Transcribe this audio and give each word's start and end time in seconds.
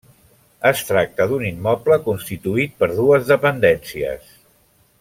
Es 0.69 0.79
tracta 0.87 1.27
d’un 1.31 1.43
immoble 1.49 1.97
constituït 2.07 2.73
per 2.81 2.89
dues 3.01 3.29
dependències. 3.35 4.35